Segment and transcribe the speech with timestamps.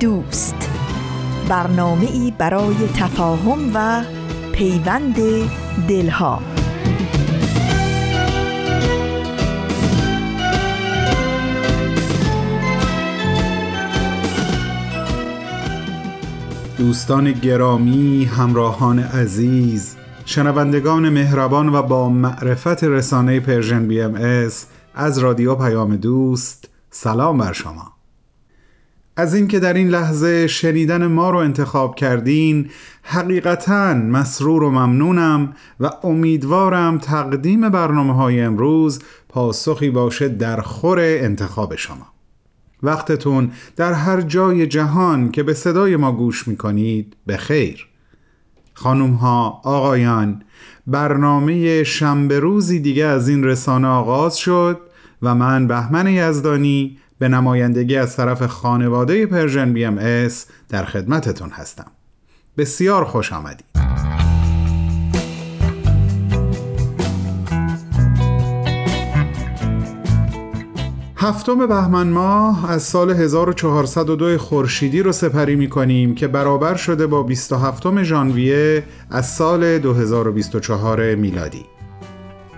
[0.00, 0.70] دوست.
[1.48, 4.04] برنامه ای برای تفاهم و
[4.52, 5.16] پیوند
[5.88, 6.42] دلها.
[16.78, 24.14] دوستان گرامی همراهان عزیز شنوندگان مهربان و با معرفت رسانه Persian BM
[24.94, 27.97] از رادیو پیام دوست سلام بر شما.
[29.18, 32.70] از اینکه در این لحظه شنیدن ما رو انتخاب کردین
[33.02, 38.98] حقیقتا مسرور و ممنونم و امیدوارم تقدیم برنامه های امروز
[39.28, 42.06] پاسخی باشه در خور انتخاب شما.
[42.82, 47.88] وقتتون در هر جای جهان که به صدای ما گوش می‌کنید به خیر
[48.74, 50.42] خانوم ها آقایان
[50.86, 54.80] برنامه شنبه روزی دیگه از این رسانه آغاز شد
[55.22, 61.90] و من بهمن یزدانی به نمایندگی از طرف خانواده Persian BMS در خدمتتون هستم.
[62.58, 63.64] بسیار خوش آمدید.
[71.16, 77.22] هفتم بهمن ماه از سال 1402 خورشیدی رو سپری می کنیم که برابر شده با
[77.22, 81.64] 27 ژانویه از سال 2024 میلادی.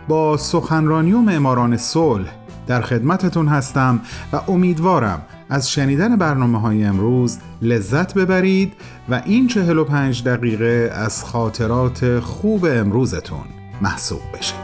[0.09, 2.40] با سخنرانی و معماران صلح
[2.71, 4.01] در خدمتتون هستم
[4.33, 8.73] و امیدوارم از شنیدن برنامه های امروز لذت ببرید
[9.09, 13.45] و این 45 دقیقه از خاطرات خوب امروزتون
[13.81, 14.55] محسوب بشه.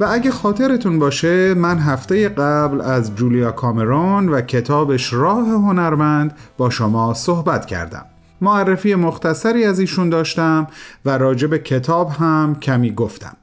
[0.00, 6.70] و اگه خاطرتون باشه من هفته قبل از جولیا کامرون و کتابش راه هنرمند با
[6.70, 8.04] شما صحبت کردم.
[8.40, 10.66] معرفی مختصری از ایشون داشتم
[11.04, 13.36] و راجب کتاب هم کمی گفتم.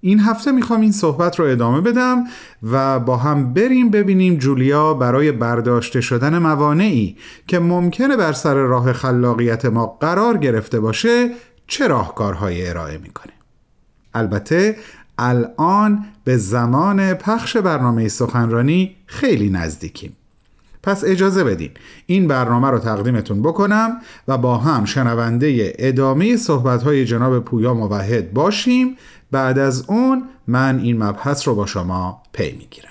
[0.00, 2.24] این هفته می‌خوام این صحبت رو ادامه بدم
[2.62, 8.92] و با هم بریم ببینیم جولیا برای برداشته شدن موانعی که ممکنه بر سر راه
[8.92, 11.30] خلاقیت ما قرار گرفته باشه
[11.66, 13.32] چه راهکارهایی ارائه می‌کنه؟
[14.14, 14.76] البته
[15.18, 20.16] الان به زمان پخش برنامه سخنرانی خیلی نزدیکیم.
[20.86, 21.70] پس اجازه بدین
[22.06, 28.96] این برنامه رو تقدیمتون بکنم و با هم شنونده ادامه صحبتهای جناب پویا موحد باشیم.
[29.30, 32.90] بعد از اون من این مبحث رو با شما پی می‌گیرم.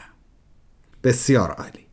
[1.03, 1.85] بسیار عالی.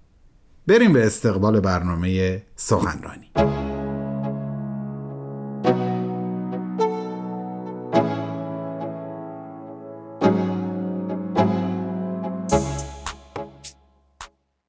[0.67, 3.72] بریم به استقبال برنامه سخنرانی.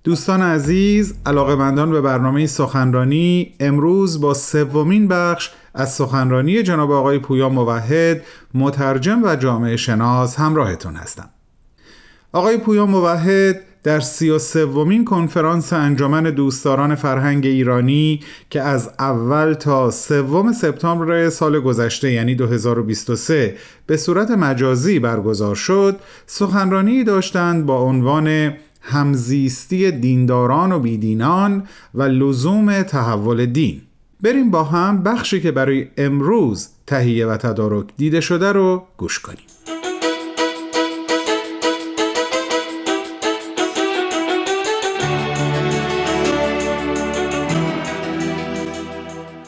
[0.03, 7.49] دوستان عزیز علاقمندان به برنامه سخنرانی امروز با سومین بخش از سخنرانی جناب آقای پویا
[7.49, 8.21] موحد
[8.53, 11.29] مترجم و جامعه شناس همراهتون هستم.
[12.31, 19.53] آقای پویا موحد در سی و سومین کنفرانس انجمن دوستداران فرهنگ ایرانی که از اول
[19.53, 27.81] تا سوم سپتامبر سال گذشته یعنی 2023 به صورت مجازی برگزار شد سخنرانی داشتند با
[27.81, 28.53] عنوان
[28.85, 31.63] همزیستی دینداران و بیدینان
[31.93, 33.81] و لزوم تحول دین.
[34.21, 39.45] بریم با هم بخشی که برای امروز تهیه و تدارک دیده شده رو گوش کنیم.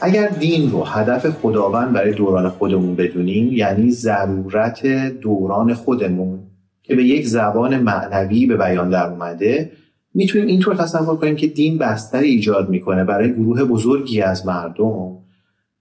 [0.02, 4.86] اگر دین رو هدف خداوند برای دوران خودمون بدونیم یعنی ضرورت
[5.22, 6.40] دوران خودمون
[6.88, 9.72] که به یک زبان معنوی به بیان در اومده
[10.14, 15.18] می‌تونیم اینطور تصور کنیم که دین بستر ایجاد می‌کنه برای گروه بزرگی از مردم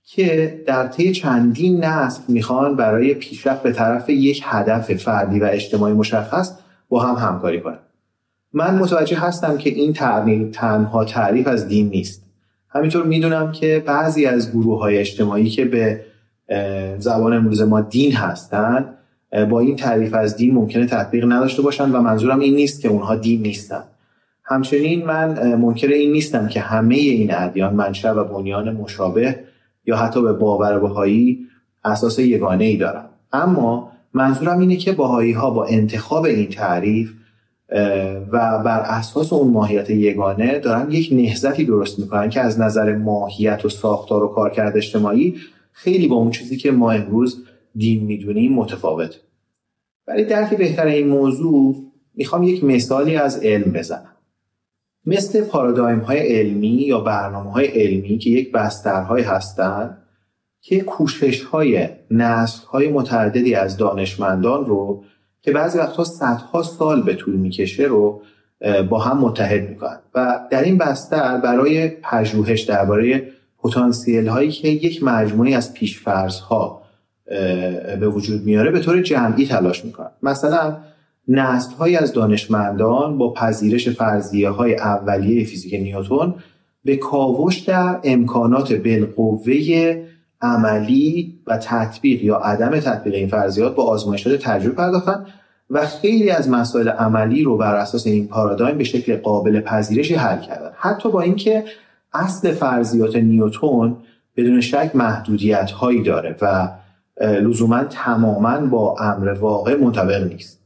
[0.04, 5.94] که در طی چندین نسل می‌خوان برای پیشرفت به طرف یک هدف فردی و اجتماعی
[5.94, 6.58] مشخص
[6.88, 7.78] با هم همکاری کنن.
[8.52, 12.24] من متوجه هستم که این تعریف تنها تعریف از دین نیست.
[12.68, 16.00] همینطور می‌دونم که بعضی از گروه های اجتماعی که به
[16.98, 18.84] زبان امروز ما دین هستند
[19.50, 23.16] با این تعریف از دین ممکنه تطبیق نداشته باشن و منظورم این نیست که اونها
[23.16, 23.82] دین نیستن.
[24.44, 29.38] همچنین من منکر این نیستم که همه این ادیان منشأ و بنیان مشابه
[29.86, 31.38] یا حتی به باور بهایی
[31.84, 33.04] اساس یگانه ای دارن.
[33.32, 37.12] اما منظورم اینه که باهایی ها با انتخاب این تعریف
[38.32, 43.64] و بر اساس اون ماهیت یگانه دارن یک نهزتی درست می‌کنن که از نظر ماهیت
[43.64, 45.34] و ساختار و کارکرد اجتماعی
[45.72, 47.44] خیلی با اون چیزی که ما امروز
[47.76, 49.20] دین می‌دونیم متفاوت
[50.06, 54.10] برای درک بهتر این موضوع می‌خوام یک مثالی از علم بزنم.
[55.06, 59.98] مثل پارادایم های علمی یا برنامه های علمی که یک بسترهای هستند
[60.60, 65.04] که کوشش های نسل های متعددی از دانشمندان رو
[65.42, 68.22] که بعضی وقتها صدها سال به طول می‌کشه رو
[68.90, 69.98] با هم متحد می‌کنن.
[70.14, 76.83] و در این بستر برای پژوهش درباره پتانسیل هایی که یک مجموعی از پیشفرض ها
[78.00, 80.10] به وجود میاره به طور جمعی تلاش می‌کنن.
[80.22, 80.76] مثلا
[81.28, 86.34] نسل های از دانشمندان با پذیرش فرضیه های اولیه فیزیک نیوتون
[86.84, 89.96] به کاوش در امکانات بالقوه
[90.40, 95.26] عملی و تطبیق یا عدم تطبیق این فرضیات با آزمایشات تجربه پرداختن
[95.70, 100.40] و خیلی از مسائل عملی رو بر اساس این پارادایم به شکل قابل پذیرشی حل
[100.40, 100.70] کردن.
[100.76, 101.64] حتی با اینکه
[102.12, 103.96] اصل فرضیات نیوتون
[104.36, 106.68] بدون شک محدودیت هایی داره و
[107.20, 110.60] لزوما تماما با امر واقع منطبق نیست.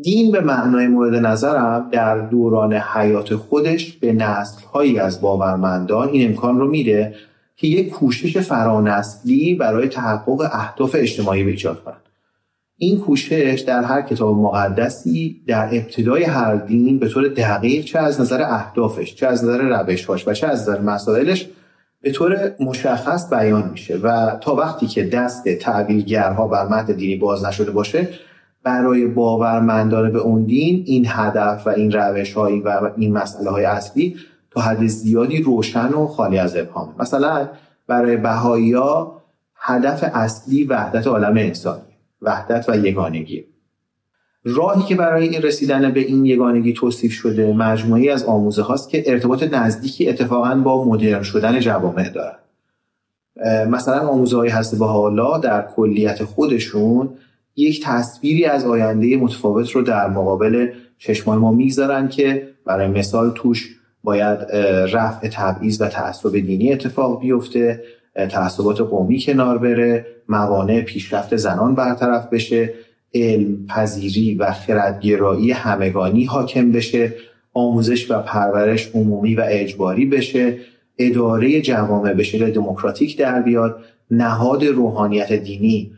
[0.00, 6.28] دین به معنای مورد نظرم در دوران حیات خودش به نسل هایی از باورمندان این
[6.28, 7.14] امکان رو میده
[7.56, 11.96] که یک کوشش فرانسلی برای تحقق اهداف اجتماعی ایجاد کنند
[12.76, 18.20] این کوشش در هر کتاب مقدسی در ابتدای هر دین به طور دقیق چه از
[18.20, 21.48] نظر اهدافش چه از نظر روشهاش و چه از نظر مسائلش
[22.02, 27.44] به طور مشخص بیان میشه و تا وقتی که دست تعبیرگرها بر متن دینی باز
[27.44, 28.08] نشده باشه
[28.62, 33.64] برای باورمندان به اون دین این هدف و این روش هایی و این مسئله های
[33.64, 34.16] اصلی
[34.50, 37.48] تا حد زیادی روشن و خالی از ابهام مثلا
[37.86, 39.22] برای بهایی ها
[39.56, 41.82] هدف اصلی وحدت عالم انسانی
[42.22, 43.44] وحدت و یگانگی.
[44.44, 49.04] راهی که برای این رسیدن به این یگانگی توصیف شده مجموعی از آموزه هاست که
[49.06, 52.36] ارتباط نزدیکی اتفاقا با مدرن شدن جوامع دارن.
[53.70, 57.08] مثلا آموزه های هست با حالا در کلیت خودشون
[57.56, 60.68] یک تصویری از آینده متفاوت رو در مقابل
[60.98, 64.38] چشمان ما می‌گذارن که برای مثال توش باید
[64.92, 67.82] رفع تبعیض و تعصب دینی اتفاق بیفته
[68.14, 72.74] تعصبات قومی کنار بره موانع پیشرفت زنان برطرف بشه
[73.14, 77.14] علم پذیری و خردگرایی همگانی حاکم بشه
[77.54, 80.58] آموزش و پرورش عمومی و اجباری بشه
[80.98, 83.80] اداره جوامع به شکل دموکراتیک در بیاد
[84.10, 85.92] نهاد روحانیت دینی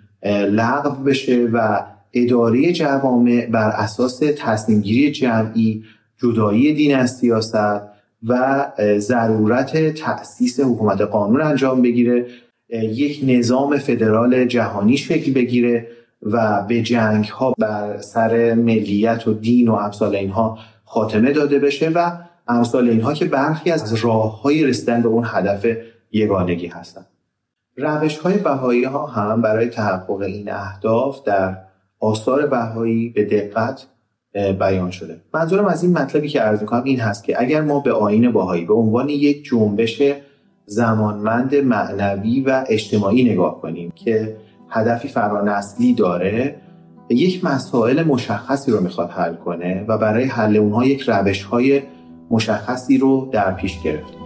[0.50, 1.80] لغو بشه و
[2.12, 5.84] اداره جوامع بر اساس تصمیمگیری جمعی
[6.22, 7.80] جدایی دین از سیاست
[8.28, 8.66] و
[8.98, 12.26] ضرورت تأسیس حکومت قانون انجام بگیره
[12.70, 15.86] یک نظام فدرال جهانی شکل بگیره
[16.24, 21.88] و به جنگ ها بر سر ملیت و دین و امثال اینها خاتمه داده بشه
[21.88, 22.10] و
[22.48, 25.66] امثال اینها که برخی از راه های رسیدن به اون هدف
[26.12, 27.06] یگانگی هستند
[27.76, 31.56] روش های بهایی ها هم برای تحقق این اهداف در
[32.00, 33.86] آثار بهایی به دقت
[34.58, 35.20] بیان شده.
[35.34, 38.64] منظورم از این مطلبی که عرض می‌کنم این هست که اگر ما به آین باهایی
[38.64, 40.02] به عنوان یک جنبش
[40.66, 44.36] زمانمند معنوی و اجتماعی نگاه کنیم که
[44.70, 46.56] هدفی فرانسلی داره
[47.10, 51.82] یک مسائل مشخصی رو می‌خواد حل کنه و برای حل اونها یک روش های
[52.30, 54.23] مشخصی رو در پیش گرفته.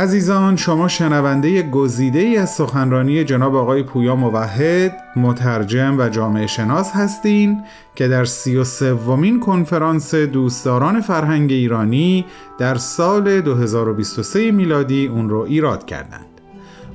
[0.00, 6.92] عزیزان شما شنونده گزیده ای از سخنرانی جناب آقای پویا موحد مترجم و جامعه شناس
[6.92, 7.62] هستین
[7.94, 12.26] که در سی و سومین کنفرانس دوستداران فرهنگ ایرانی
[12.58, 16.26] در سال 2023 میلادی اون رو ایراد کردند.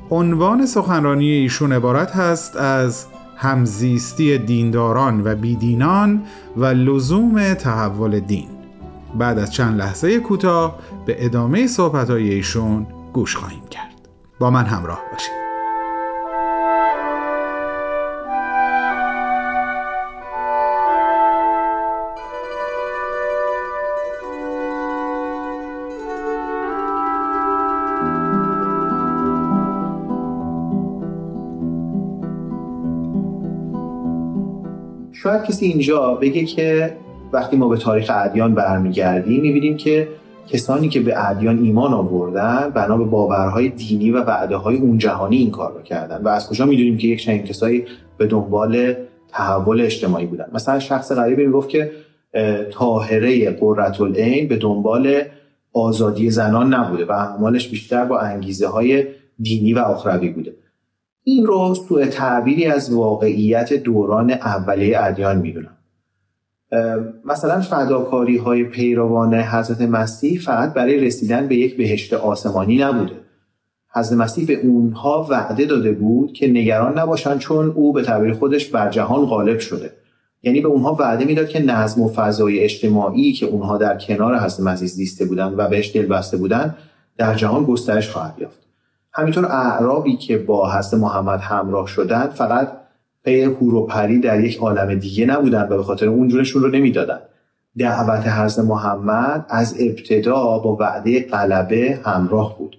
[0.09, 3.05] عنوان سخنرانی ایشون عبارت هست از
[3.37, 6.23] همزیستی دینداران و بیدینان
[6.57, 8.47] و لزوم تحول دین.
[9.17, 14.09] بعد از چند لحظه کوتاه به ادامه صحبتهای ایشون گوش خواهیم کرد.
[14.39, 15.45] با من همراه باشید.
[35.11, 36.97] شاید کسی اینجا بگه که
[37.33, 40.07] وقتی ما به تاریخ ادیان برمیگردیم می‌بینیم که
[40.47, 45.37] کسانی که به ادیان ایمان آوردن بنا به باورهای دینی و وعده های اون جهانی
[45.37, 46.23] این کار رو کردن.
[46.23, 47.85] و از کجا می‌دونیم که یک چنین کسایی
[48.17, 48.93] به دنبال
[49.27, 51.91] تحول اجتماعی بودن؟ مثلا شخص غریبی می‌گفت که
[52.71, 55.21] طاهره قررت العین به دنبال
[55.73, 59.03] آزادی زنان نبوده و اعمالش بیشتر با انگیزه های
[59.39, 60.53] دینی و اخروی بوده.
[61.23, 65.77] این رو سوء تعبیری از واقعیت دوران اولیه ادیان می‌دونم.
[67.25, 73.15] مثلا فداکاری های پیروان حضرت مسیح فقط برای رسیدن به یک بهشت آسمانی نبوده.
[73.95, 78.67] حضرت مسیح به اونها وعده داده بود که نگران نباشن چون او به تعبیر خودش
[78.67, 79.91] بر جهان غالب شده.
[80.43, 84.67] یعنی به اونها وعده می‌داد که نظم و فضای اجتماعی که اونها در کنار حضرت
[84.67, 86.75] مسیح زیسته بودن و بهش دل بسته بودن
[87.17, 88.59] در جهان گسترش خواهد یافت.
[89.13, 92.84] همینطور اعرابی که با حضرت محمد همراه شدند فقط
[93.25, 96.69] پی هور و پری در یک عالم دیگه نبودن و به خاطر اون جونشون رو
[96.69, 97.19] نمی‌دادن.
[97.77, 102.77] دعوت حضرت محمد از ابتدا با وعده غلبه همراه بود.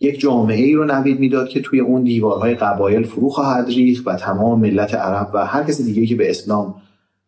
[0.00, 4.16] یک جامعه ای رو نوید می‌داد که توی اون دیوارهای قبایل فرو خواهد ریخت و
[4.16, 6.74] تمام ملت عرب و هر کسی دیگه که به اسلام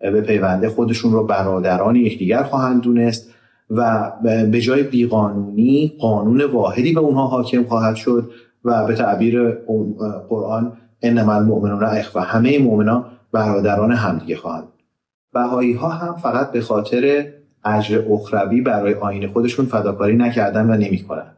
[0.01, 3.31] به پیونده خودشون رو برادران یکدیگر خواهند دونست
[3.71, 4.13] و
[4.53, 8.31] به جای بیقانونی قانون واحدی به اونها حاکم خواهد شد
[8.65, 9.51] و به تعبیر
[10.29, 10.73] قرآن
[11.03, 14.69] انما المؤمنون اخوه همه مؤمنان برادران همدیگه خواهند.
[15.33, 17.27] بهایی ها هم فقط به خاطر
[17.65, 21.37] اجر اخروی برای آین خودشون فداکاری نکردن و نمی‌کنن.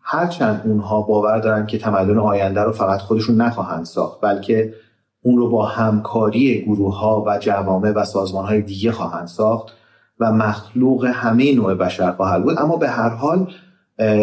[0.00, 4.74] هرچند اونها باور دارن که تمدن آینده رو فقط خودشون نخواهند ساخت بلکه
[5.22, 9.72] اون رو با همکاری گروه ها و جوامع و سازمان های دیگه خواهند ساخت
[10.20, 12.58] و مخلوق همه نوع بشر خواهد بود.
[12.58, 13.52] اما به هر حال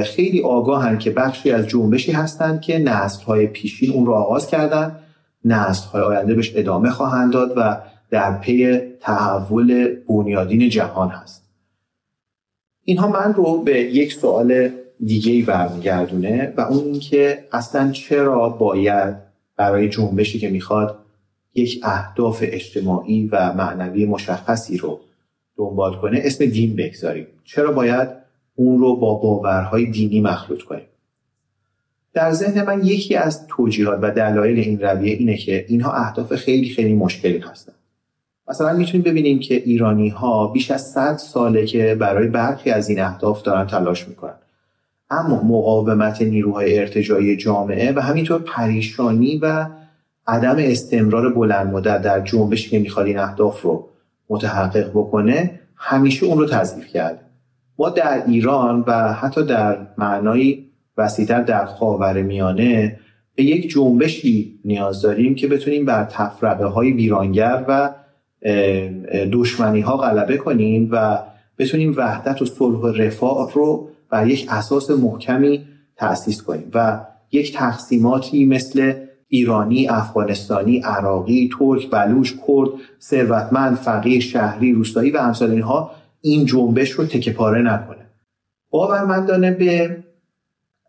[0.05, 4.95] خیلی آگاهن که بخشی از جنبشی هستند که نسل های پیشین اون رو آغاز کردن
[5.45, 7.77] نسل های آینده بهش ادامه خواهند داد و
[8.09, 11.43] در پی تحول بنیادین جهان هست.
[12.83, 14.69] اینها من رو به یک سوال
[15.05, 19.15] دیگه ای برمیگردونه و اون اینکه اصلا چرا باید
[19.57, 20.99] برای جنبشی که می‌خواد
[21.55, 24.99] یک اهداف اجتماعی و معنوی مشخصی رو
[25.57, 27.27] دنبال کنه اسم دین بگذاریم.
[27.43, 28.09] چرا باید
[28.59, 30.85] اون رو با باورهای دینی مخلوط کنیم.
[32.13, 36.69] در ذهن من یکی از توجیهات و دلایل این رویه اینه که اینها اهداف خیلی
[36.69, 37.73] خیلی مشکلی هستن.
[38.47, 42.99] مثلا می‌تونیم ببینیم که ایرانی ها بیش از 100 ساله که برای برخی از این
[42.99, 44.35] اهداف دارن تلاش می‌کنن.
[45.09, 49.67] اما مقاومت نیروهای ارتجایی جامعه و همینطور پریشانی و
[50.27, 53.89] عدم استمرار بلند مدت در جنبشی که می‌خواد این اهداف رو
[54.29, 57.28] متحقق بکنه همیشه اون رو تضعیف کرده.
[57.79, 60.65] ما در ایران و حتی در معنای
[60.97, 62.99] وسیعتر در خاور میانه
[63.35, 67.93] به یک جنبشی نیاز داریم که بتونیم بر تفرقه های ویرانگر و
[69.31, 71.19] دشمنی ها غلبه کنیم و
[71.57, 76.99] بتونیم وحدت و صلح و رفاه رو بر یک اساس محکمی تأسیس کنیم و
[77.31, 78.93] یک تقسیماتی مثل
[79.27, 82.69] ایرانی، افغانستانی، عراقی، ترک، بلوش، کرد،
[83.01, 88.05] ثروتمند، فقیر، شهری، روستایی و امثال اینها این جنبش رو تکه پاره نکنه.
[88.69, 89.97] باورمندانه به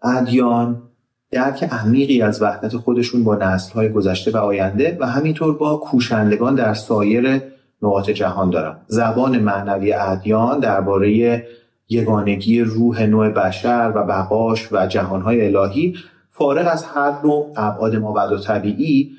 [0.03, 0.83] ادیان
[1.31, 6.75] درک عمیقی از وحدت خودشون با نسلهای گذشته و آینده و همینطور با کوشندگان در
[6.75, 7.43] سایر
[7.83, 8.81] نقاط جهان دارم.
[8.87, 11.43] زبان معنوی ادیان درباره
[11.89, 15.95] یگانگی روح نوع بشر و بقاش و جهانهای الهی
[16.31, 19.11] فارغ از هر نوع ابعاد مابعد و طبیعی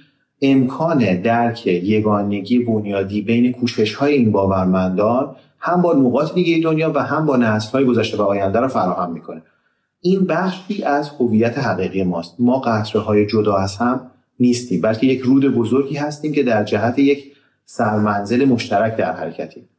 [0.41, 7.03] امکان درک یگانگی بنیادی بین کوشش های این باورمندان هم با نقاط دیگه دنیا و
[7.03, 9.41] هم با نسل های گذشته و آینده را فراهم می‌کنه.
[10.01, 12.35] این بخشی از هویت حقیقی ماست.
[12.39, 16.99] ما قطره های جدا از هم نیستیم بلکه یک رود بزرگی هستیم که در جهت
[16.99, 19.69] یک سرمنزل مشترک در حرکتیم.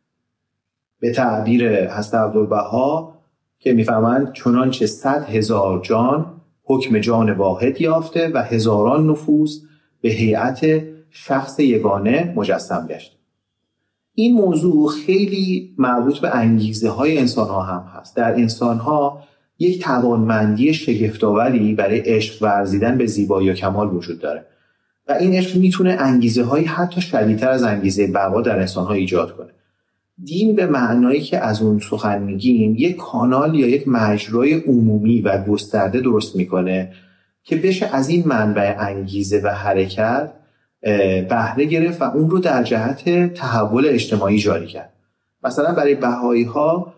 [1.00, 3.14] به تعبیر حضرت عبدالبها
[3.58, 6.26] که می‌فهمند چنانچه صد هزار جان
[6.64, 9.62] حکم جان واحد یافته و هزاران نفوس
[10.00, 13.21] به هیئت شخص یگانه مجسم گشت.
[14.14, 18.16] این موضوع خیلی مربوط به انگیزه های انسان ها هم هست.
[18.16, 19.22] در انسان ها
[19.58, 24.46] یک توانمندی شگفتآوری برای عشق ورزیدن به زیبایی و کمال وجود داره.
[25.08, 29.36] و این عشق می‌تونه انگیزه های حتی شدیدتر از انگیزه بقا در انسان ها ایجاد
[29.36, 29.50] کنه.
[30.24, 35.44] دین به معنایی که از اون سخن میگیم یک کانال یا یک مجرای عمومی و
[35.44, 36.92] گسترده درست می‌کنه
[37.44, 40.32] که بشه از این منبع انگیزه و حرکت
[41.28, 44.92] بهره گرفت و اون رو در جهت تحول اجتماعی جاری کرد.
[45.44, 46.94] مثلا برای بهایی ها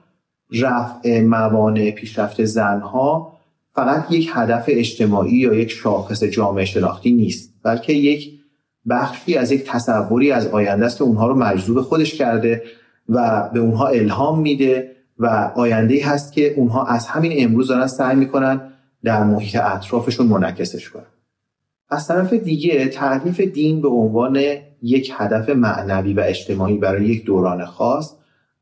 [0.52, 3.38] رفع موانع پیشرفت زنها
[3.74, 8.40] فقط یک هدف اجتماعی یا یک شاخص جامعه شناختی نیست بلکه یک
[8.88, 12.62] بخشی از یک تصوری از آینده است که اونها رو مجذوب خودش کرده
[13.08, 18.16] و به اونها الهام میده و آینده هست که اونها از همین امروز دارن سعی
[18.16, 18.60] می‌کنن
[19.04, 21.13] در محیط اطرافشون منعکسش کنن.
[21.94, 24.40] از طرف دیگه تعریف دین به عنوان
[24.82, 28.14] یک هدف معنوی و اجتماعی برای یک دوران خاص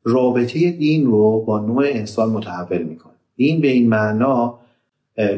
[0.04, 3.12] رابطه دین رو با نوع انسان متحول می‌کنه.
[3.36, 4.58] دین به این معنا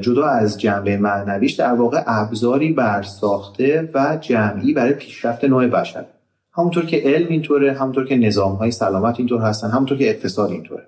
[0.01, 6.05] جدا از جنبه معنویش در واقع ابزاری برساخته و جمعی برای پیشرفت نوع بشر.
[6.53, 10.87] همونطور که علم اینطوره همونطور که نظام های سلامت اینطور هستن همونطور که اقتصاد اینطوره.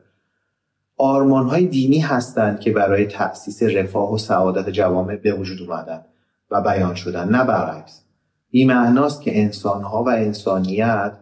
[0.98, 6.00] آرمان های دینی هستند که برای تأسیس رفاه و سعادت جوامع به وجود اومدن.
[6.50, 8.02] و بیان شدن نه برعکس.
[8.50, 11.12] این معناست که انسان ها و انسانیت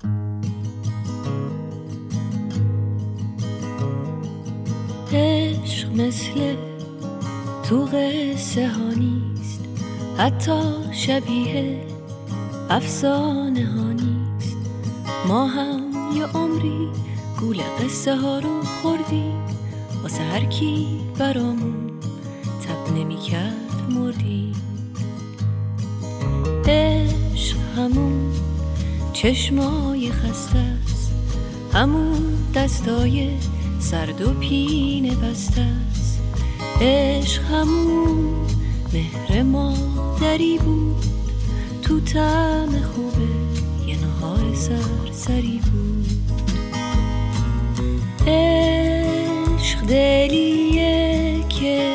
[5.13, 6.57] عشق مثل
[7.69, 9.61] تو قصه ها نیست
[10.19, 10.61] حتی
[10.93, 11.81] شبیه
[12.71, 14.57] افسانه ها نیست.
[15.29, 15.81] ما هم
[16.17, 16.89] یه عمری
[17.43, 19.43] گول قصه ها رو خوردیم
[20.03, 20.87] واسه هر کی
[21.19, 21.91] برامون
[22.63, 24.53] تب نمی کرد مردیم
[26.69, 28.33] عشق همون
[29.13, 31.13] چشمای خسته است.
[31.73, 33.31] همون دستای
[33.81, 36.21] سرد و پینه بسته است.
[36.81, 38.35] عشق همون
[38.93, 41.05] مهر مادری بود.
[41.83, 43.29] تو تم خوبه
[43.87, 45.92] یه نهار سرسری بود.
[48.27, 51.95] عشق دلیه که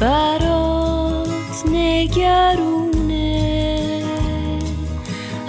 [0.00, 3.38] برات نگرونه.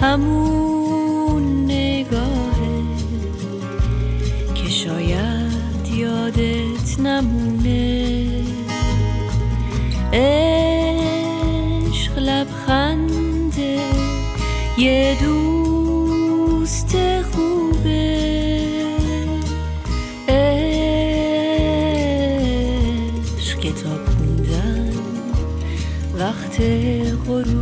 [0.00, 2.82] همون نگاهه
[4.54, 8.30] که شاید یادت نمونه.
[10.12, 10.98] عشق
[12.18, 13.78] لبخنده
[14.78, 15.29] یه دوست
[26.60, 27.59] وقت غروبه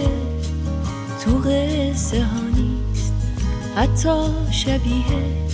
[0.00, 3.12] مثل تو قصه ها نیست
[3.76, 4.18] حتی
[4.50, 5.50] شبیه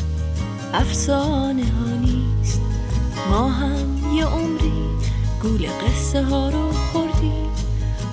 [0.74, 2.60] افسانه ها نیست.
[3.30, 4.72] ما هم یه عمری
[5.42, 7.48] گول قصه ها رو خوردیم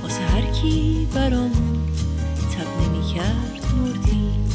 [0.04, 1.80] واسه هر کی برامون
[2.52, 4.50] تب نمی کرد مردیم.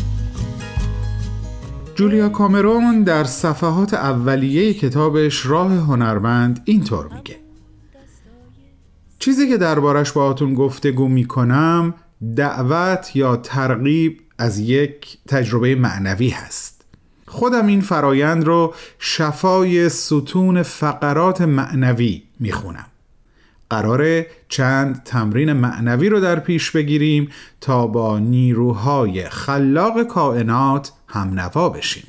[1.95, 7.48] جولیا کامرون در صفحات اولیه کتابش راه هنرمند اینطور میگه.
[9.29, 11.95] چیزی که دربارش باهاتون گفتگو می‌کنم
[12.37, 16.85] دعوت یا ترغیب از یک تجربه معنوی هست.
[17.27, 22.87] خودم این فرایند رو شفای ستون فقرات معنوی می‌خونم.
[23.71, 27.29] قراره چند تمرین معنوی رو در پیش بگیریم
[27.61, 32.07] تا با نیروهای خلاق کائنات هم نوا بشیم.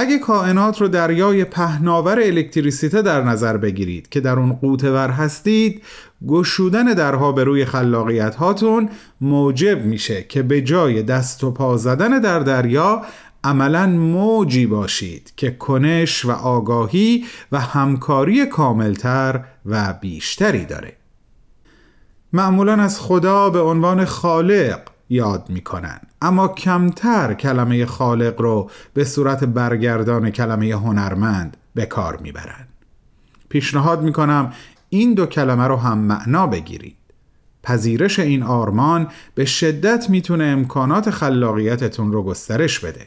[0.00, 5.82] اگه کائنات رو دریای پهناور الکتریسیته در نظر بگیرید که در اون قوتور هستید
[6.28, 8.88] گشودن درها به روی خلاقیت هاتون
[9.20, 13.02] موجب میشه که به جای دست و پا زدن در دریا
[13.44, 20.96] عملا موجی باشید که کنش و آگاهی و همکاری کاملتر و بیشتری داره.
[22.32, 26.00] معمولا از خدا به عنوان خالق یاد می‌کنن.
[26.22, 32.68] اما کمتر کلمه خالق رو به صورت برگردان کلمه هنرمند به کار می‌برن.
[33.48, 34.52] پیشنهاد می‌کنم
[34.88, 36.96] این دو کلمه رو هم معنا بگیرید.
[37.62, 43.06] پذیرش این آرمان به شدت می‌تونه امکانات خلاقیتتون رو گسترش بده.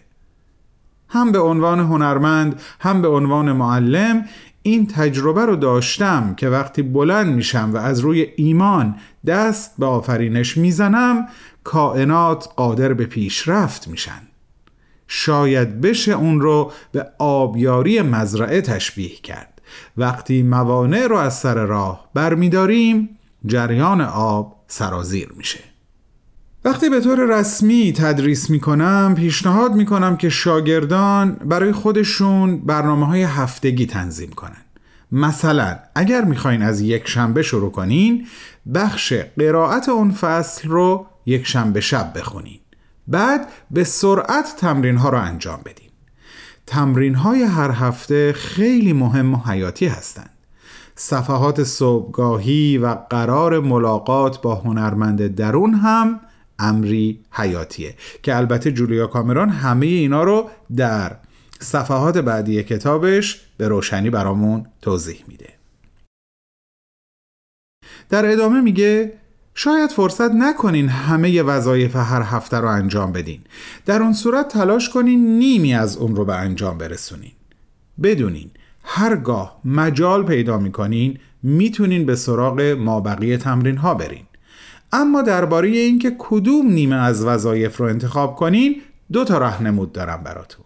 [1.10, 4.26] هم به عنوان هنرمند هم به عنوان معلم
[4.64, 10.58] این تجربه رو داشتم که وقتی بلند میشم و از روی ایمان دست به آفرینش
[10.58, 11.28] می‌زنم
[11.64, 14.22] کائنات قادر به پیشرفت میشن.
[15.08, 19.62] شاید بشه اون رو به آبیاری مزرعه تشبیه کرد.
[19.98, 23.10] وقتی موانع رو از سر راه برمیداریم
[23.46, 25.60] جریان آب سرازیر میشه.
[26.66, 33.86] وقتی به طور رسمی تدریس می‌کنم پیشنهاد می‌کنم که شاگردان برای خودشون برنامه های هفتگی
[33.86, 34.62] تنظیم کنن.
[35.12, 38.28] مثلا اگر می‌خواین از یک شنبه شروع کنین
[38.74, 42.60] بخش قرائت اون فصل رو یک شنبه شب بخونین.
[43.08, 45.90] بعد به سرعت تمرین ها رو انجام بدین.
[46.68, 50.30] تمرین های هر هفته خیلی مهم و حیاتی هستند.
[50.96, 56.20] صفحات صبحگاهی و قرار ملاقات با هنرمند درون هم
[56.60, 61.16] امری حیاتیه که البته جولیا کامران همه اینا رو در
[61.60, 65.50] صفحات بعدی کتابش به روشنی برامون توضیح میده.
[68.10, 69.14] در ادامه میگه
[69.56, 73.42] شاید فرصت نکنین همه وظایف هر هفته رو انجام بدین.
[73.86, 77.32] در اون صورت تلاش کنین نیمی از اون رو به انجام برسونین.
[78.04, 78.52] بدونین
[78.84, 84.26] هرگاه مجال پیدا می‌کنین می‌تونین به سراغ مابقی تمرین ها برین.
[84.92, 90.66] اما درباره اینکه کدوم نیمه از وظایف رو انتخاب کنین دو تا راهنمود دارم براتون.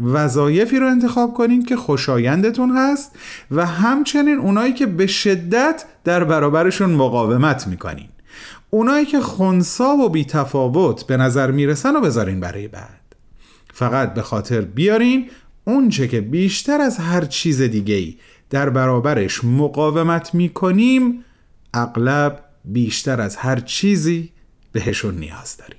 [0.00, 3.12] وظایفی رو انتخاب کنین که خوشایندتون هست
[3.50, 8.08] و همچنین اونایی که به شدت در برابرشون مقاومت می‌کنین.
[8.70, 13.00] اونایی که خونسا و بی تفاوت به نظر می‌رسن و بذارین برای بعد.
[13.74, 15.30] فقط به خاطر بیارین
[15.64, 18.16] اونچه که بیشتر از هر چیز دیگه ای
[18.50, 21.24] در برابرش مقاومت می‌کنیم
[21.74, 24.30] اغلب بیشتر از هر چیزی
[24.72, 25.78] بهشون نیاز داریم.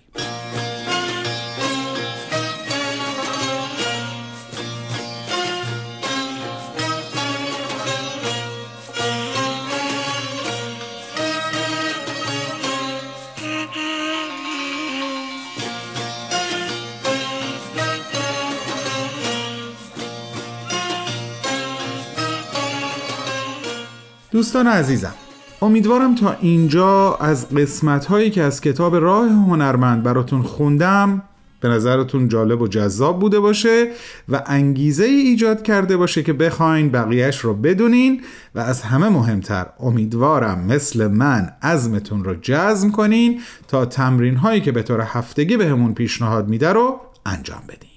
[24.35, 25.13] دوستان عزیزم
[25.61, 31.23] امیدوارم تا اینجا از قسمت هایی که از کتاب راه هنرمند براتون خوندم
[31.59, 33.91] به نظرتون جالب و جذاب بوده باشه
[34.29, 38.21] و انگیزه ای ایجاد کرده باشه که بخواین بقیهش رو بدونین
[38.55, 44.71] و از همه مهمتر امیدوارم مثل من عزمتون رو جزم کنین تا تمرین هایی که
[44.71, 47.89] به طور هفتگی بهمون پیشنهاد میده رو انجام بدین.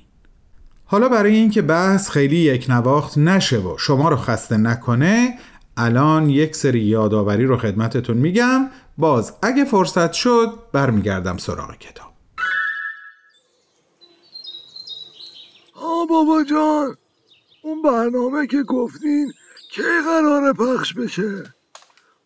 [0.84, 5.34] حالا برای اینکه بحث خیلی یک نواخت نشه و شما رو خسته نکنه
[5.80, 8.70] الان یک سری یادآوری رو خدمتتون میگم.
[8.98, 12.12] باز اگه فرصت شد برمیگردم سراغ کتاب.
[15.74, 16.96] ها بابا جان
[17.62, 19.32] اون برنامه که گفتین
[19.72, 21.54] کی قراره پخش بشه؟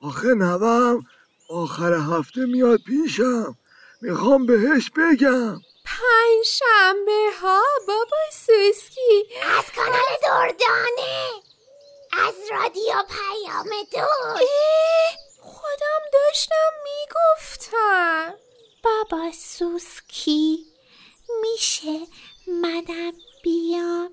[0.00, 1.06] آخه نوم
[1.50, 3.56] آخر هفته میاد پیشم.
[4.02, 5.60] می‌خوام بهش بگم.
[5.84, 9.24] پنج شنبه ها بابا سوسکی.
[9.58, 11.51] از کانال دردانه.
[12.12, 15.38] از رادیو پیام دوست.
[15.40, 18.34] خودم داشتم می‌گفتم.
[18.84, 20.66] بابا سوسکی
[21.42, 21.98] میشه
[22.62, 24.10] منم بیام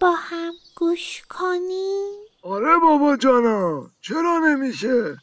[0.00, 5.16] با هم گوش کنیم؟ آره بابا جانا چرا نمیشه؟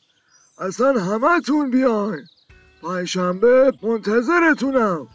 [0.58, 1.28] اصلا همه
[1.72, 2.28] بیاین.
[2.82, 5.08] پنجشنبه منتظرتونم.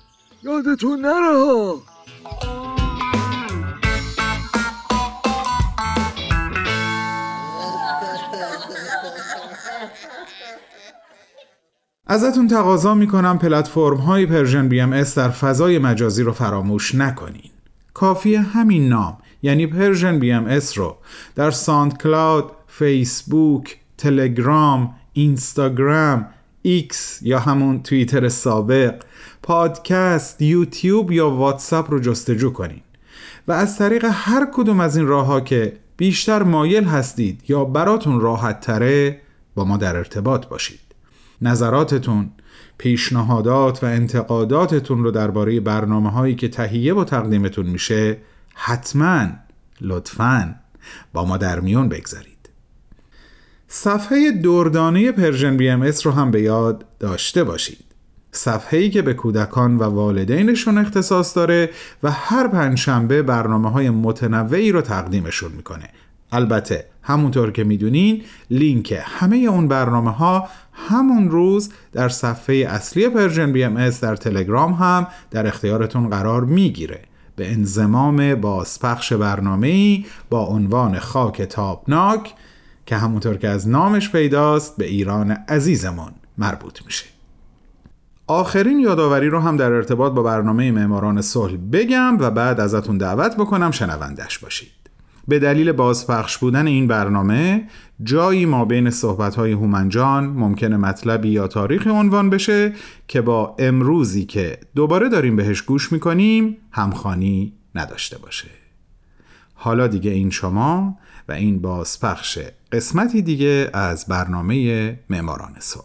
[0.42, 1.82] یادتون نره ها.
[12.06, 17.50] ازتون تقاضا می‌کنم پلتفرم های Persian BMS در فضای مجازی رو فراموش نکنین.
[17.94, 20.96] کافی همین نام یعنی Persian BMS رو
[21.34, 26.26] در SoundCloud، فیسبوک، تلگرام، اینستاگرام،
[26.62, 28.94] ایکس یا همون توییتر سابق،
[29.42, 32.80] پادکست، یوتیوب یا واتساپ رو جستجو کنین.
[33.48, 38.20] و از طریق هر کدوم از این راه ها که بیشتر مایل هستید یا براتون
[38.20, 39.20] راحت تره
[39.58, 40.80] با ما در ارتباط باشید.
[41.42, 42.30] نظراتتون
[42.78, 48.16] پیشنهادات و انتقاداتتون رو درباره برنامه هایی که تهیه و تقدیمتون میشه
[48.54, 49.26] حتما
[49.80, 50.54] لطفا
[51.12, 52.48] با ما در میون بگذارید.
[53.68, 57.84] صفحه دردانه PersianBMS رو هم به یاد داشته باشید.
[58.32, 61.70] صفحه‌ای که به کودکان و والدینشون اختصاص داره
[62.02, 65.88] و هر پنجشنبه برنامه های متنوعی رو تقدیمشون می‌کنه.
[66.32, 73.90] البته همونطور که می‌دونین لینک همه اون برنامه ها همون روز در صفحه اصلی PersianBMS
[73.90, 77.00] در تلگرام هم در اختیارتون قرار می‌گیره.
[77.36, 82.34] به انضمام بازپخش برنامه با عنوان خاک تابناک
[82.86, 87.04] که همونطور که از نامش پیداست به ایران عزیزمان مربوط میشه.
[88.26, 93.36] آخرین یادآوری رو هم در ارتباط با برنامه معماران صلح بگم و بعد ازتون دعوت
[93.36, 94.77] بکنم شنوندش باشید.
[95.28, 97.68] به دلیل بازپخش بودن این برنامه
[98.02, 102.72] جایی ما بین صحبت‌های هومنجان ممکنه مطلبی یا تاریخی عنوان بشه
[103.08, 108.48] که با امروزی که دوباره داریم بهش گوش می‌کنیم همخانی نداشته باشه.
[109.54, 112.38] حالا دیگه این شما و این بازپخش
[112.72, 115.84] قسمتی دیگه از برنامه معماران صلح.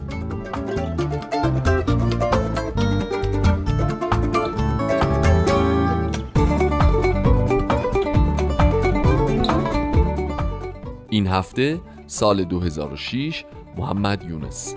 [11.13, 13.45] این هفته سال 2006
[13.77, 14.75] محمد یونس.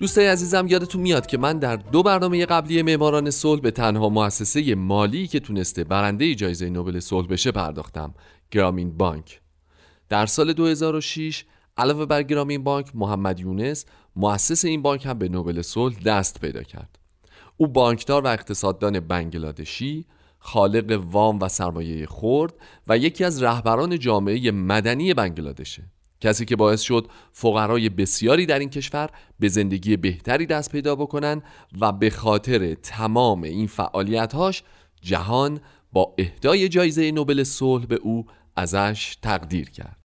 [0.00, 4.74] دوستای عزیزم یادتون میاد که من در دو برنامه قبلی معماران صلح به تنها مؤسسه
[4.74, 8.14] مالی که تونسته برنده جایزه نوبل صلح بشه پرداختم
[8.50, 9.40] گرامین بانک.
[10.08, 11.44] در سال 2006
[11.76, 13.84] علاوه بر گرامین بانک محمد یونس
[14.16, 16.98] مؤسس این بانک هم به نوبل صلح دست پیدا کرد.
[17.56, 20.06] او بانکدار و اقتصاددان بنگلادشی
[20.38, 22.54] خالق وام و سرمایه خرد
[22.88, 25.82] و یکی از رهبران جامعه مدنی بنگلادشه.
[26.20, 31.42] کسی که باعث شد فقرای بسیاری در این کشور به زندگی بهتری دست پیدا بکنن
[31.80, 34.62] و به خاطر تمام این فعالیتهاش
[35.00, 35.60] جهان
[35.92, 40.01] با اهدای جایزه نوبل صلح به او ازش تقدیر کرد.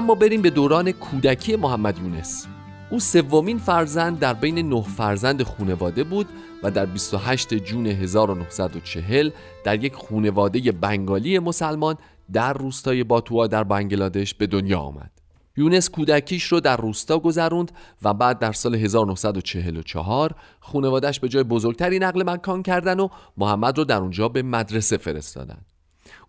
[0.00, 2.46] اما بریم به دوران کودکی محمد یونس
[2.90, 6.26] او سومین فرزند در بین نه فرزند خونواده بود
[6.62, 9.30] و در 28 جون 1940
[9.64, 11.96] در یک خونواده بنگالی مسلمان
[12.32, 15.10] در روستای باتوا در بنگلادش به دنیا آمد.
[15.56, 21.98] یونس کودکیش رو در روستا گذروند و بعد در سال 1944 خونوادش به جای بزرگتری
[21.98, 25.58] نقل مکان کردن و محمد رو در اونجا به مدرسه فرستادن.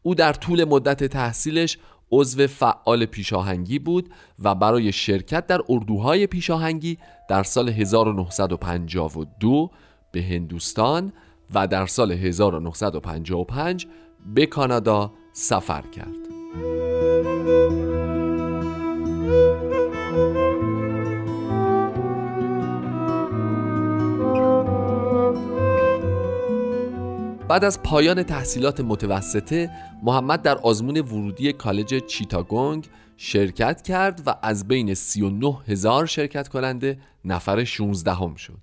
[0.04, 1.78] او در طول مدت تحصیلش
[2.12, 4.10] عضو فعال پیشاهنگی بود
[4.44, 6.98] و برای شرکت در اردوهای پیشاهنگی
[7.30, 9.72] در سال 1952
[10.12, 11.14] به هندوستان
[11.54, 13.88] و در سال 1955
[14.26, 16.22] به کانادا سفر کرد.
[27.52, 29.70] بعد از پایان تحصیلات متوسطه
[30.02, 32.88] محمد در آزمون ورودی کالج چیتاگونگ
[33.18, 38.60] شرکت کرد و از بین 39 هزار شرکت کننده نفر 16 هم شد.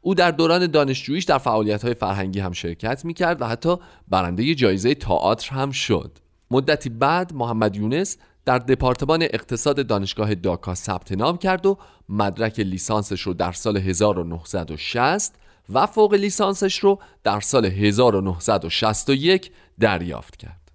[0.00, 3.76] او در دوران دانشجوییش در فعالیت های فرهنگی هم شرکت می کرد و حتی
[4.08, 6.18] برنده جایزه تئاتر هم شد.
[6.50, 13.20] مدتی بعد محمد یونس در دپارتمان اقتصاد دانشگاه داکا ثبت نام کرد و مدرک لیسانسش
[13.20, 15.34] رو در سال 1960
[15.74, 19.50] و فوق لیسانسش رو در سال 1961
[19.80, 20.66] دریافت کرد.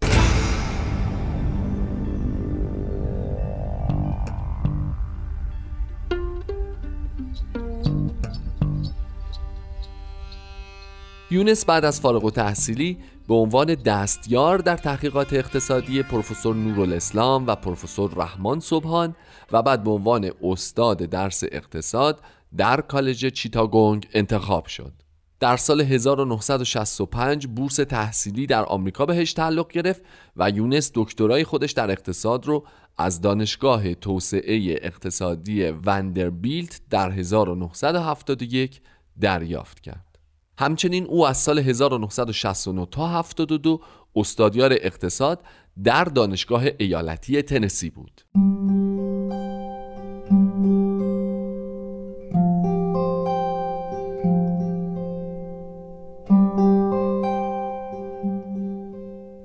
[11.32, 17.56] یونس بعد از فارغ و تحصیلی به عنوان دستیار در تحقیقات اقتصادی پروفسور نورالاسلام و
[17.56, 19.16] پروفسور رحمان صبحان
[19.52, 22.20] و بعد به عنوان استاد درس اقتصاد
[22.58, 24.94] در کالج چیتاگونگ انتخاب شد.
[25.40, 30.02] در سال 1965 بورس تحصیلی در آمریکا بهش تعلق گرفت
[30.36, 32.66] و یونس دکترای خودش در اقتصاد رو
[32.98, 38.82] از دانشگاه توسعه اقتصادی وندربیلت در 1971
[39.22, 40.20] دریافت کرد.
[40.58, 43.82] همچنین او از سال 1969 تا 72
[44.16, 45.44] استادیار اقتصاد
[45.84, 48.22] در دانشگاه ایالتی تنسی بود.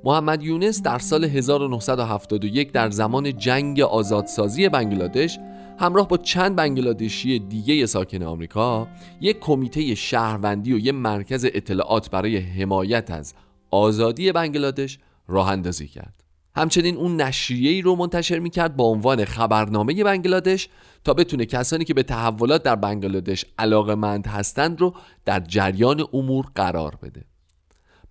[0.06, 5.38] محمد یونس در سال 1971 در زمان جنگ آزادسازی بنگلادش
[5.78, 8.88] همراه با چند بنگلادشی دیگه ساکن آمریکا
[9.20, 13.34] یک کمیته شهروندی و یک مرکز اطلاعات برای حمایت از
[13.70, 16.24] آزادی بنگلادش راه اندازی کرد.
[16.56, 20.68] همچنین اون نشریه رو منتشر می‌کرد با عنوان خبرنامه بنگلادش
[21.04, 26.98] تا بتونه کسانی که به تحولات در بنگلادش علاقمند هستند رو در جریان امور قرار
[27.02, 27.35] بده.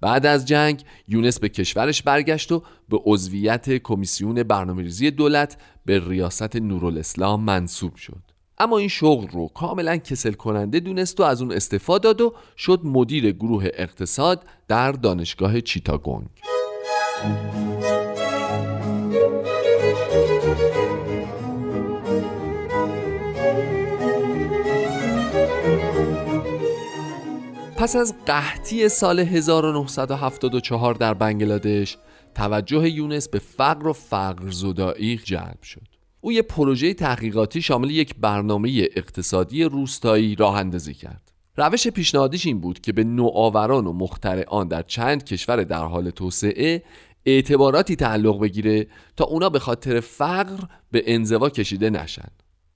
[0.05, 6.55] بعد از جنگ یونس به کشورش برگشت و به عضویت کمیسیون برنامه‌ریزی دولت به ریاست
[6.55, 8.21] نورالاسلام منصوب شد.
[8.57, 12.81] اما این شغل رو کاملا کسل کننده دونست و از اون استفاده داد و شد
[12.83, 16.29] مدیر گروه اقتصاد در دانشگاه چیتاگونگ.
[27.86, 31.98] پس از قحطی سال 1974 در بنگلادش
[32.36, 35.88] توجه یونس به فقر و فقر زدایی جلب شد.
[36.21, 41.32] او یک پروژه تحقیقاتی شامل یک برنامه اقتصادی روستایی راه اندازی کرد.
[41.58, 46.84] روش پیشنهادیش این بود که به نوآوران و مخترعان در چند کشور در حال توسعه
[47.26, 52.30] اعتباراتی تعلق بگیره تا اونا به خاطر فقر به انزوا کشیده نشن.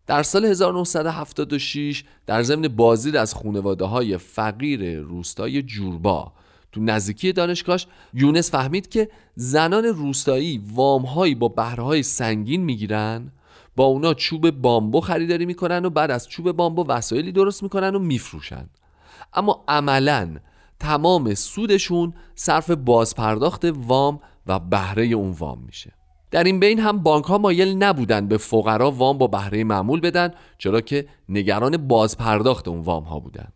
[0.10, 6.34] در سال 1976 در ضمن بازدید از خانواده های فقیر روستای جوربا
[6.72, 13.32] تو نزدیکی دانشگاهش یونس فهمید که زنان روستایی وامهایی با بهرهای سنگین می‌گیرن
[13.76, 18.00] با اونا چوب بامبو خریداری می‌کنن و بعد از چوب بامبو وسایلی درست می‌کنن و
[18.00, 18.70] میفروشن.
[19.34, 20.36] اما عملا
[20.80, 25.99] تمام سودشون صرف بازپرداخت وام و بهره اون وام میشه.
[26.32, 30.34] در این بین هم بانک ها مایل نبودند به فقرا وام با بهره معمول بدن
[30.58, 33.54] چرا که نگران بازپرداخت اون وام ها بودند.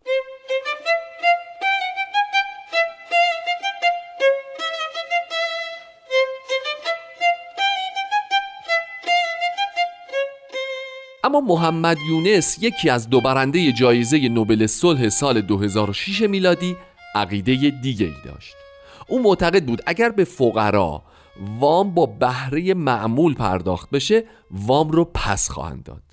[11.24, 16.76] اما محمد یونس یکی از دو برنده جایزه نوبل صلح سال 2006 میلادی
[17.16, 18.56] عقیده دیگه ای داشت
[19.08, 21.04] او معتقد بود اگر به فقرا
[21.60, 26.04] وام با بهره معمول پرداخت بشه وام رو پس خواهند داد.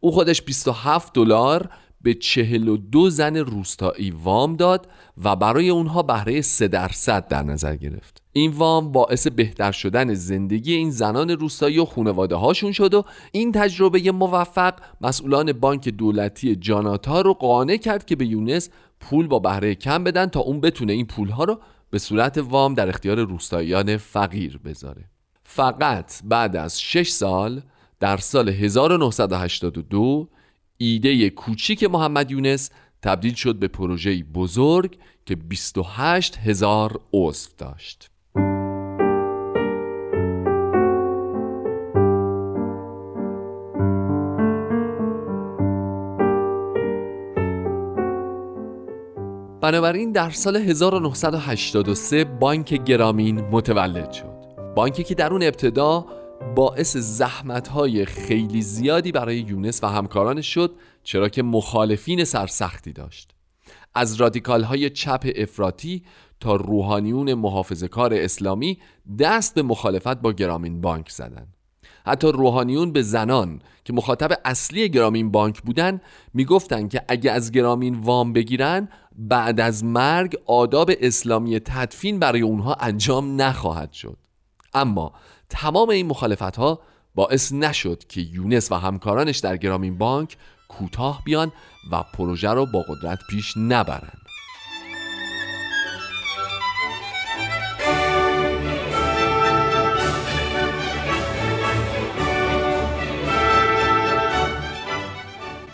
[0.00, 1.70] او خودش 27 دلار
[2.02, 4.88] به 42 زن روستایی وام داد
[5.24, 8.22] و برای اونها بهره 3 درصد در نظر گرفت.
[8.32, 13.52] این وام باعث بهتر شدن زندگی این زنان روستایی و خانواده هاشون شد و این
[13.52, 18.70] تجربه موفق مسئولان بانک دولتی جاناتا رو قانع کرد که به یونس
[19.00, 21.58] پول با بهره کم بدن تا اون بتونه این پول ها رو
[21.94, 25.04] به صورت وام در اختیار روستاییان فقیر بذاره.
[25.44, 27.62] فقط بعد از 6 سال
[28.00, 30.28] در سال 1982
[30.78, 32.70] ایده کوچیک محمد یونس
[33.02, 38.10] تبدیل شد به پروژه بزرگ که 28 هزار عضو داشت.
[49.64, 54.34] بنابراین در سال 1983 بانک گرامین متولد شد
[54.76, 56.06] بانکی که در اون ابتدا
[56.54, 63.34] باعث زحمت های خیلی زیادی برای یونس و همکارانش شد چرا که مخالفین سرسختی داشت
[63.94, 66.02] از رادیکال های چپ افراطی
[66.40, 68.78] تا روحانیون محافظ کار اسلامی
[69.18, 71.53] دست به مخالفت با گرامین بانک زدند.
[72.06, 76.00] حتی روحانیون به زنان که مخاطب اصلی گرامین بانک بودن
[76.34, 82.74] می‌گفتند که اگه از گرامین وام بگیرن بعد از مرگ آداب اسلامی تدفین برای اونها
[82.74, 84.16] انجام نخواهد شد.
[84.74, 85.12] اما
[85.48, 86.80] تمام این مخالفت ها
[87.14, 90.36] باعث نشد که یونس و همکارانش در گرامین بانک
[90.68, 91.52] کوتاه بیان
[91.90, 94.23] و پروژه رو با قدرت پیش نبرند.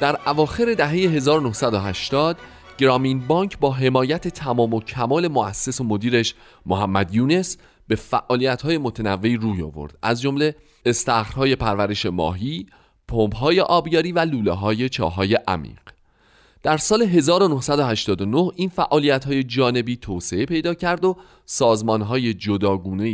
[0.00, 2.36] در اواخر دهه 1980
[2.78, 6.34] گرامین بانک با حمایت تمام و کمال مؤسس و مدیرش
[6.66, 7.56] محمد یونس
[7.88, 9.98] به فعالیت های متنوعی روی آورد.
[10.02, 12.66] از جمله استخرهای پرورش ماهی،
[13.08, 15.80] پمپ های آبیاری و لوله های چاهای عمیق.
[16.62, 22.34] در سال 1989 این فعالیت های جانبی توسعه پیدا کرد و سازمان های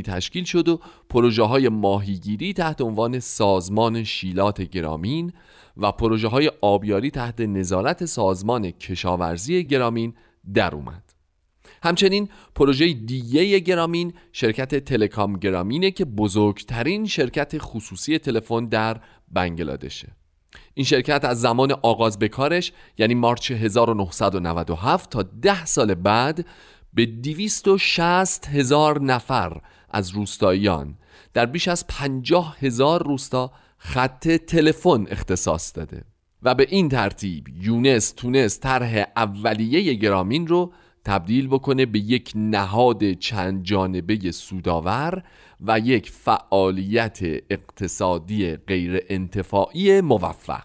[0.02, 0.80] تشکیل شد و
[1.10, 5.32] پروژه های ماهیگیری تحت عنوان سازمان شیلات گرامین
[5.76, 10.14] و پروژه های آبیاری تحت نظارت سازمان کشاورزی گرامین
[10.54, 11.02] در اومد.
[11.82, 20.16] همچنین پروژه دیگه گرامین شرکت تلکام گرامینه که بزرگترین شرکت خصوصی تلفن در بنگلادشه.
[20.74, 26.46] این شرکت از زمان آغاز به کارش یعنی مارچ 1997 تا ده سال بعد
[26.94, 29.60] به 260 هزار نفر
[29.90, 30.98] از روستاییان
[31.34, 36.04] در بیش از 50 هزار روستا خط تلفن اختصاص داده
[36.42, 40.72] و به این ترتیب یونس تونست طرح اولیه گرامین رو
[41.04, 45.22] تبدیل بکنه به یک نهاد چند جانبه سوداور
[45.60, 47.18] و یک فعالیت
[47.50, 50.62] اقتصادی غیر انتفاعی موفق.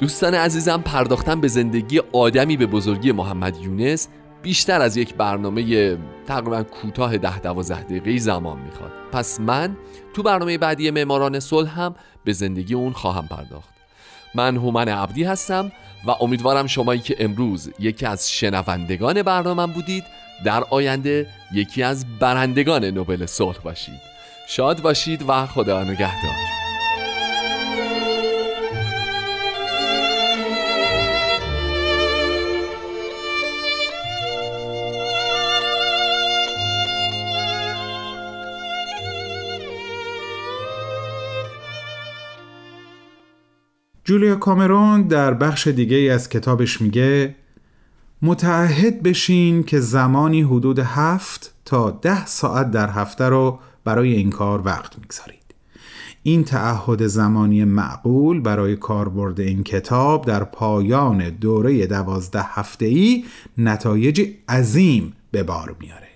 [0.00, 4.08] دوستان عزیزم پرداختن به زندگی آدمی به بزرگی محمد یونس
[4.42, 5.96] بیشتر از یک برنامه
[6.26, 8.90] تقریبا کوتاه ده دوازده دقیقه زمان می‌خواد.
[9.12, 9.76] پس من
[10.14, 11.94] تو برنامه بعدی معماران صلح هم
[12.24, 13.68] به زندگی اون خواهم پرداخت.
[14.34, 15.72] من هومن عبدی هستم
[16.06, 20.04] و امیدوارم شمایی که امروز یکی از شنوندگان برنامه بودید
[20.44, 24.00] در آینده یکی از برندگان نوبل صلح باشید.
[24.48, 26.69] شاد باشید و خدا نگهدار.
[44.10, 47.34] جولیا کامرون در بخش دیگه از کتابش میگه
[48.22, 54.62] متعهد بشین که زمانی حدود هفت تا ده ساعت در هفته رو برای این کار
[54.64, 55.54] وقت می‌گذارید.
[56.22, 63.24] این تعهد زمانی معقول برای کاربرد این کتاب در پایان دوره دوازده هفته ای
[63.58, 66.08] نتایج عظیم به بار میاره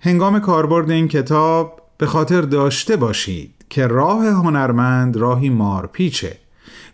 [0.00, 6.41] هنگام کاربرد این کتاب به خاطر داشته باشید که راه هنرمند راهی مارپیچه.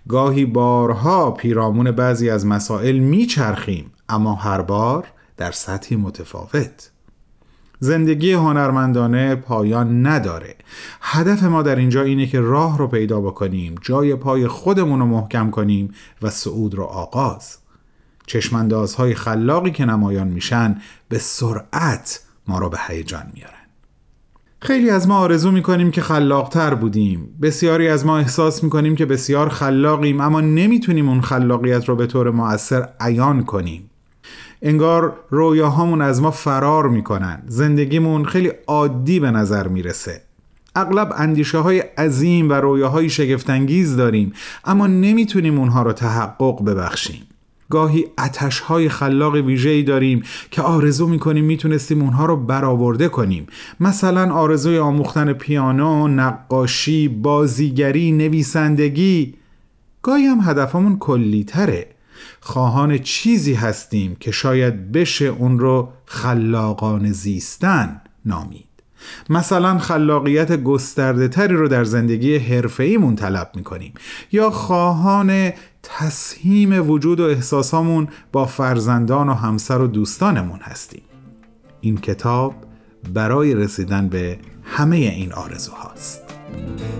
[0.08, 5.04] گاهی بارها پیرامون بعضی از مسائل میچرخیم اما هر بار
[5.36, 6.90] در سطحی متفاوت.
[7.80, 10.54] زندگی هنرمندانه پایان نداره.
[11.00, 15.50] هدف ما در اینجا اینه که راه رو پیدا بکنیم جای پای خودمون رو محکم
[15.50, 17.58] کنیم و صعود رو آغاز.
[18.26, 23.57] چشماندازهای خلاقی که نمایان میشن به سرعت ما رو به هیجان میارن.
[24.60, 27.28] خیلی از ما آرزو می‌کنیم که خلاقتر بودیم.
[27.42, 32.30] بسیاری از ما احساس می‌کنیم که بسیار خلاقیم اما نمی‌تونیم اون خلاقیت رو به طور
[32.30, 33.90] مؤثر عیان کنیم.
[34.62, 37.42] انگار رویاهامون از ما فرار می‌کنن.
[37.46, 40.20] زندگیمون خیلی عادی به نظر می‌رسه.
[40.76, 44.32] اغلب اندیشه های عظیم و رویاهای شگفتانگیز داریم
[44.64, 47.22] اما نمی‌تونیم اونها رو تحقق ببخشیم.
[47.70, 53.46] گاهی اتش های خلاق ویژه‌ای داریم که آرزو می‌کنیم می‌تونستیم اونها رو برآورده کنیم.
[53.80, 59.34] مثلا آرزوی آموختن پیانو، نقاشی، بازیگری، نویسندگی.
[60.02, 61.88] گاهی هم هدفمون کلی تره.
[62.40, 68.67] خواهان چیزی هستیم که شاید بشه اون رو خلاقان زیستن نامید.
[69.30, 73.94] مثلا خلاقیت گسترده تری رو در زندگی حرفه‌ایمون طلب می‌کنیم
[74.32, 81.02] یا خواهان تسهیم وجود و احساسامون با فرزندان و همسر و دوستانمون هستیم.
[81.80, 82.54] این کتاب
[83.14, 86.22] برای رسیدن به همه این آرزوهاست.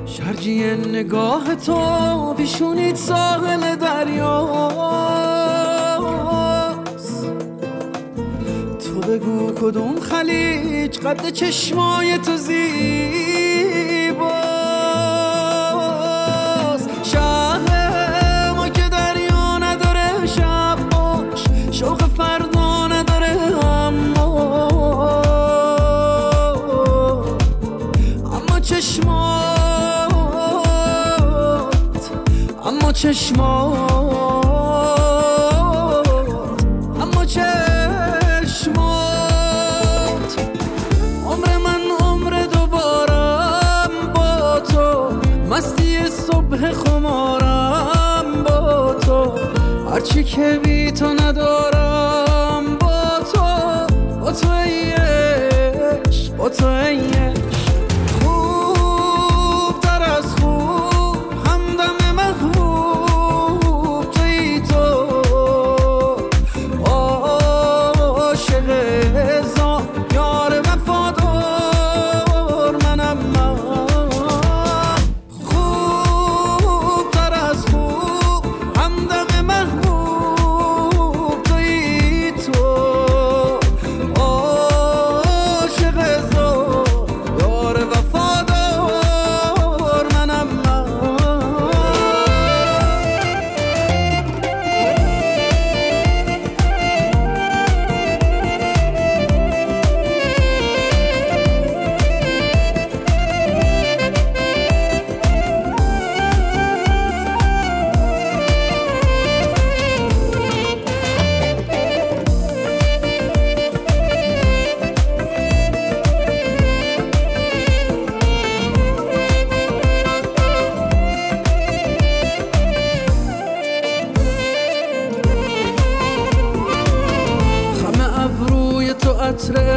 [0.06, 4.78] شرجی نگاه تو بیشونید ساحل دریاست
[5.98, 6.47] تو
[9.08, 12.58] بگو کدوم خلیج قد چشمای تو زیباست.
[17.02, 21.44] شهر ما که دریا نداره شب باش.
[21.70, 25.22] شوق فردا نداره اما
[28.24, 30.12] اما چشمات
[32.64, 33.97] اما چشمات.
[50.08, 53.40] هرچی که بی تو ندارم با تو
[54.20, 57.00] با تو ای عشق، با تو ای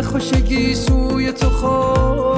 [0.02, 2.31] خوشگی سوی تو خوابه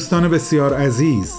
[0.00, 1.34] دوستان بسیار عزیز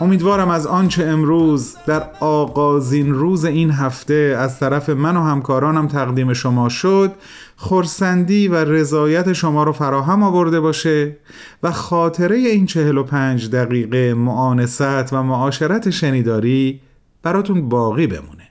[0.00, 6.32] امیدوارم از آنچه امروز در آغازین روز این هفته از طرف من و همکارانم تقدیم
[6.32, 7.12] شما شد
[7.56, 11.16] خورسندی و رضایت شما رو فراهم آورده باشه
[11.62, 16.80] و خاطره این 45 دقیقه معانست و معاشرت شنیداری
[17.22, 18.48] براتون باقی بمونه.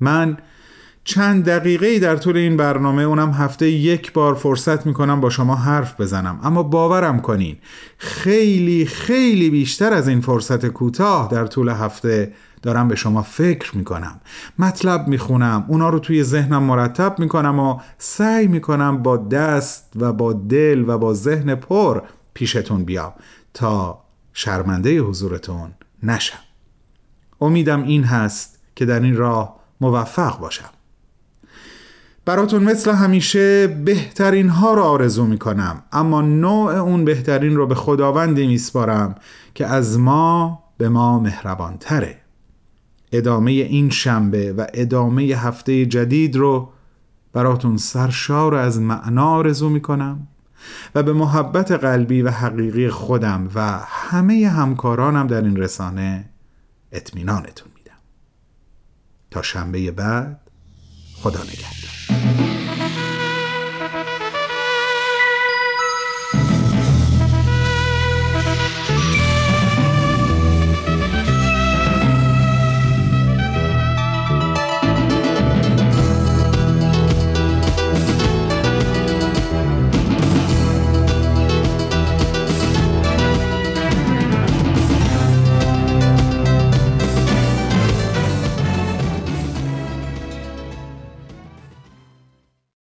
[0.00, 0.36] من
[1.04, 6.00] چند دقیقه در طول این برنامه اونم هفته یک بار فرصت می‌کنم با شما حرف
[6.00, 6.40] بزنم.
[6.42, 7.56] اما باورم کنین
[7.98, 12.32] خیلی خیلی بیشتر از این فرصت کوتاه در طول هفته
[12.62, 14.20] دارم به شما فکر می‌کنم.
[14.58, 20.32] مطلب می‌خونم اونا رو توی ذهنم مرتب می‌کنم و سعی می‌کنم با دست و با
[20.32, 22.02] دل و با ذهن پر
[22.34, 23.12] پیشتون بیام
[23.54, 25.70] تا شرمنده حضورتون
[26.02, 26.38] نشم.
[27.40, 30.70] امیدم این هست که در این راه موفق باشم.
[32.24, 35.82] براتون مثل همیشه بهترین ها رو آرزو می‌کنم.
[35.92, 39.14] اما نوع اون بهترین رو به خداوندی میسپارم
[39.54, 42.18] که از ما به ما مهربان تره
[43.12, 46.72] ادامه این شنبه و ادامه هفته جدید رو
[47.32, 50.28] براتون سرشار از معنا آرزو می‌کنم
[50.94, 56.28] و به محبت قلبی و حقیقی خودم و همه همکارانم در این رسانه
[56.92, 57.98] اطمینانتون میدم.
[59.30, 60.40] تا شنبه بعد
[61.22, 62.41] خدا نگهدار.